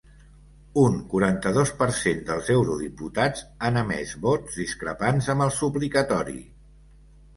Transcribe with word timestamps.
Un 0.83 0.95
quaranta-dos 1.09 1.73
per 1.81 1.89
cent 1.97 2.23
dels 2.31 2.49
eurodiputats 2.55 3.45
han 3.69 3.77
emès 3.85 4.15
vots 4.27 4.59
discrepants 4.65 5.29
amb 5.35 5.47
el 5.49 5.57
suplicatori. 5.63 6.39